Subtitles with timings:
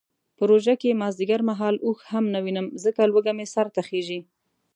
[0.37, 4.19] په روژه کې مازدیګر مهال اوښ هم نه وینم ځکه لوږه مې سرته خیژي.